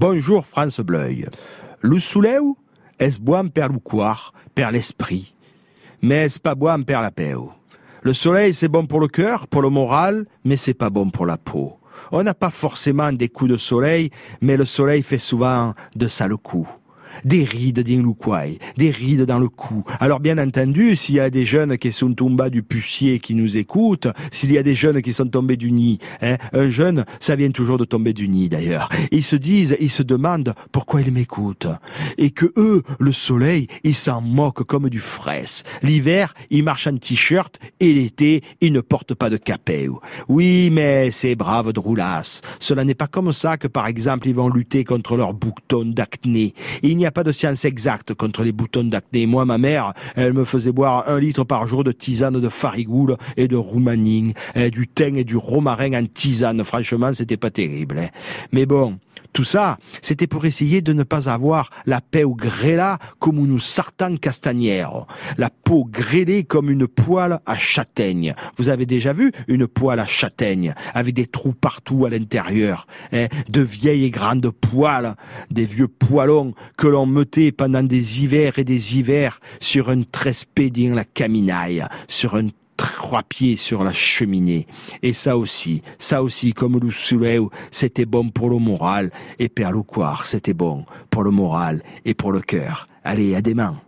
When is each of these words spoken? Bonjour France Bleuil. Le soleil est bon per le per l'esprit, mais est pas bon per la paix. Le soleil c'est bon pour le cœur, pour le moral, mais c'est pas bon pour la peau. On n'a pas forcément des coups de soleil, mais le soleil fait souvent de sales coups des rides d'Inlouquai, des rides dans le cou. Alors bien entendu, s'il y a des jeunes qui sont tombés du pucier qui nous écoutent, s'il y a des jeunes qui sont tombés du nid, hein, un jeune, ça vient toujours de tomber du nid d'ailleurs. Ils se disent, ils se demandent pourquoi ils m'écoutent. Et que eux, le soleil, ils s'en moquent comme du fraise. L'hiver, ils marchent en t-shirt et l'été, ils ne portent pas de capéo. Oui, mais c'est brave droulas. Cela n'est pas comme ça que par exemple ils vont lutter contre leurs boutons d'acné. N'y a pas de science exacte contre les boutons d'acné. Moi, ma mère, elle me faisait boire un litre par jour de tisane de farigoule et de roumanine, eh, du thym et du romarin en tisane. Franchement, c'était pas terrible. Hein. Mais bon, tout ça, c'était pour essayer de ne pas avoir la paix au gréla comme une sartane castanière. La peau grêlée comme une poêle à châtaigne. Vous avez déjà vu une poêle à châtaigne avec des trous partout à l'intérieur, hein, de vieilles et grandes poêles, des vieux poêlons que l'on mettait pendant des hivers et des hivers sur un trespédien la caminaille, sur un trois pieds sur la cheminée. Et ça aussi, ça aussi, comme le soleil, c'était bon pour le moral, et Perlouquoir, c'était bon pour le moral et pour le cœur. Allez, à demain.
Bonjour 0.00 0.46
France 0.46 0.80
Bleuil. 0.80 1.26
Le 1.82 2.00
soleil 2.00 2.54
est 2.98 3.20
bon 3.20 3.50
per 3.50 3.68
le 3.68 3.78
per 4.54 4.70
l'esprit, 4.72 5.34
mais 6.00 6.24
est 6.24 6.42
pas 6.42 6.54
bon 6.54 6.82
per 6.84 7.02
la 7.02 7.10
paix. 7.10 7.34
Le 8.00 8.14
soleil 8.14 8.54
c'est 8.54 8.68
bon 8.68 8.86
pour 8.86 9.00
le 9.00 9.08
cœur, 9.08 9.46
pour 9.46 9.60
le 9.60 9.68
moral, 9.68 10.24
mais 10.42 10.56
c'est 10.56 10.72
pas 10.72 10.88
bon 10.88 11.10
pour 11.10 11.26
la 11.26 11.36
peau. 11.36 11.78
On 12.12 12.22
n'a 12.22 12.32
pas 12.32 12.48
forcément 12.48 13.12
des 13.12 13.28
coups 13.28 13.50
de 13.50 13.56
soleil, 13.58 14.08
mais 14.40 14.56
le 14.56 14.64
soleil 14.64 15.02
fait 15.02 15.18
souvent 15.18 15.74
de 15.94 16.08
sales 16.08 16.38
coups 16.38 16.79
des 17.24 17.44
rides 17.44 17.80
d'Inlouquai, 17.80 18.58
des 18.76 18.90
rides 18.90 19.24
dans 19.24 19.38
le 19.38 19.48
cou. 19.48 19.84
Alors 20.00 20.20
bien 20.20 20.38
entendu, 20.38 20.96
s'il 20.96 21.16
y 21.16 21.20
a 21.20 21.30
des 21.30 21.44
jeunes 21.44 21.76
qui 21.78 21.92
sont 21.92 22.12
tombés 22.12 22.50
du 22.50 22.62
pucier 22.62 23.18
qui 23.18 23.34
nous 23.34 23.56
écoutent, 23.56 24.08
s'il 24.30 24.52
y 24.52 24.58
a 24.58 24.62
des 24.62 24.74
jeunes 24.74 25.02
qui 25.02 25.12
sont 25.12 25.26
tombés 25.26 25.56
du 25.56 25.72
nid, 25.72 25.98
hein, 26.22 26.36
un 26.52 26.70
jeune, 26.70 27.04
ça 27.18 27.36
vient 27.36 27.50
toujours 27.50 27.78
de 27.78 27.84
tomber 27.84 28.12
du 28.12 28.28
nid 28.28 28.48
d'ailleurs. 28.48 28.88
Ils 29.10 29.24
se 29.24 29.36
disent, 29.36 29.76
ils 29.80 29.90
se 29.90 30.02
demandent 30.02 30.54
pourquoi 30.72 31.00
ils 31.02 31.12
m'écoutent. 31.12 31.68
Et 32.18 32.30
que 32.30 32.52
eux, 32.56 32.82
le 32.98 33.12
soleil, 33.12 33.66
ils 33.84 33.94
s'en 33.94 34.20
moquent 34.20 34.64
comme 34.64 34.88
du 34.88 35.00
fraise. 35.00 35.64
L'hiver, 35.82 36.34
ils 36.50 36.62
marchent 36.62 36.86
en 36.86 36.96
t-shirt 36.96 37.58
et 37.80 37.92
l'été, 37.92 38.42
ils 38.60 38.72
ne 38.72 38.80
portent 38.80 39.14
pas 39.14 39.30
de 39.30 39.36
capéo. 39.36 40.00
Oui, 40.28 40.70
mais 40.70 41.10
c'est 41.10 41.34
brave 41.34 41.72
droulas. 41.72 42.40
Cela 42.58 42.84
n'est 42.84 42.94
pas 42.94 43.06
comme 43.06 43.32
ça 43.32 43.56
que 43.56 43.68
par 43.68 43.86
exemple 43.86 44.28
ils 44.28 44.34
vont 44.34 44.48
lutter 44.48 44.84
contre 44.84 45.16
leurs 45.16 45.34
boutons 45.34 45.84
d'acné. 45.84 46.54
N'y 47.00 47.06
a 47.06 47.10
pas 47.10 47.24
de 47.24 47.32
science 47.32 47.64
exacte 47.64 48.14
contre 48.14 48.42
les 48.42 48.52
boutons 48.52 48.84
d'acné. 48.84 49.26
Moi, 49.26 49.44
ma 49.44 49.58
mère, 49.58 49.94
elle 50.16 50.32
me 50.32 50.44
faisait 50.44 50.72
boire 50.72 51.08
un 51.08 51.18
litre 51.18 51.44
par 51.44 51.66
jour 51.66 51.84
de 51.84 51.92
tisane 51.92 52.40
de 52.40 52.48
farigoule 52.48 53.16
et 53.36 53.48
de 53.48 53.56
roumanine, 53.56 54.32
eh, 54.54 54.70
du 54.70 54.86
thym 54.86 55.16
et 55.16 55.24
du 55.24 55.36
romarin 55.36 55.92
en 55.94 56.06
tisane. 56.06 56.62
Franchement, 56.64 57.12
c'était 57.12 57.36
pas 57.36 57.50
terrible. 57.50 57.98
Hein. 57.98 58.08
Mais 58.52 58.66
bon, 58.66 58.98
tout 59.40 59.44
ça, 59.44 59.78
c'était 60.02 60.26
pour 60.26 60.44
essayer 60.44 60.82
de 60.82 60.92
ne 60.92 61.02
pas 61.02 61.30
avoir 61.30 61.70
la 61.86 62.02
paix 62.02 62.24
au 62.24 62.34
gréla 62.34 62.98
comme 63.20 63.38
une 63.38 63.58
sartane 63.58 64.18
castanière. 64.18 65.06
La 65.38 65.48
peau 65.48 65.86
grêlée 65.90 66.44
comme 66.44 66.68
une 66.68 66.86
poêle 66.86 67.40
à 67.46 67.56
châtaigne. 67.56 68.34
Vous 68.58 68.68
avez 68.68 68.84
déjà 68.84 69.14
vu 69.14 69.32
une 69.48 69.66
poêle 69.66 69.98
à 69.98 70.06
châtaigne 70.06 70.74
avec 70.92 71.14
des 71.14 71.26
trous 71.26 71.54
partout 71.54 72.04
à 72.04 72.10
l'intérieur, 72.10 72.86
hein, 73.14 73.28
de 73.48 73.62
vieilles 73.62 74.04
et 74.04 74.10
grandes 74.10 74.50
poêles, 74.50 75.14
des 75.50 75.64
vieux 75.64 75.88
poêlons 75.88 76.52
que 76.76 76.86
l'on 76.86 77.06
mettait 77.06 77.50
pendant 77.50 77.82
des 77.82 78.22
hivers 78.22 78.58
et 78.58 78.64
des 78.64 78.98
hivers 78.98 79.40
sur 79.58 79.88
un 79.88 80.02
trespédien 80.02 80.94
la 80.94 81.06
caminaille, 81.06 81.82
sur 82.08 82.34
un 82.34 82.48
trois 83.10 83.24
pieds 83.24 83.56
sur 83.56 83.82
la 83.82 83.92
cheminée. 83.92 84.68
Et 85.02 85.12
ça 85.12 85.36
aussi, 85.36 85.82
ça 85.98 86.22
aussi, 86.22 86.52
comme 86.52 86.78
le 86.78 86.92
soleil, 86.92 87.40
c'était 87.72 88.04
bon 88.04 88.28
pour 88.28 88.50
le 88.50 88.58
moral, 88.58 89.10
et 89.40 89.48
Perlouquoir, 89.48 90.26
c'était 90.26 90.52
bon 90.54 90.84
pour 91.10 91.24
le 91.24 91.32
moral 91.32 91.82
et 92.04 92.14
pour 92.14 92.30
le 92.30 92.40
cœur. 92.40 92.86
Allez, 93.02 93.34
à 93.34 93.42
demain. 93.42 93.74